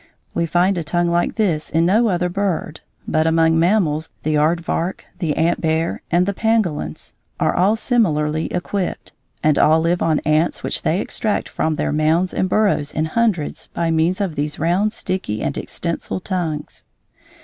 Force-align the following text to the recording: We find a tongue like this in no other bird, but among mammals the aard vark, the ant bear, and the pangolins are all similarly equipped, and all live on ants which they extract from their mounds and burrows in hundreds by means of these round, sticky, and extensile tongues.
We 0.33 0.47
find 0.47 0.79
a 0.79 0.83
tongue 0.83 1.11
like 1.11 1.35
this 1.35 1.69
in 1.69 1.85
no 1.85 2.07
other 2.07 2.27
bird, 2.27 2.81
but 3.07 3.27
among 3.27 3.59
mammals 3.59 4.09
the 4.23 4.35
aard 4.35 4.59
vark, 4.59 5.05
the 5.19 5.35
ant 5.37 5.61
bear, 5.61 6.01
and 6.09 6.25
the 6.25 6.33
pangolins 6.33 7.13
are 7.39 7.55
all 7.55 7.75
similarly 7.75 8.47
equipped, 8.51 9.13
and 9.43 9.59
all 9.59 9.79
live 9.79 10.01
on 10.01 10.17
ants 10.25 10.63
which 10.63 10.81
they 10.81 10.99
extract 11.01 11.47
from 11.47 11.75
their 11.75 11.91
mounds 11.91 12.33
and 12.33 12.49
burrows 12.49 12.91
in 12.91 13.05
hundreds 13.05 13.67
by 13.75 13.91
means 13.91 14.19
of 14.19 14.33
these 14.35 14.57
round, 14.57 14.91
sticky, 14.91 15.43
and 15.43 15.53
extensile 15.53 16.19
tongues. 16.23 16.83